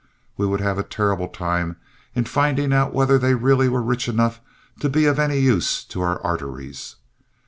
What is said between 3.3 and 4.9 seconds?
really were rich enough to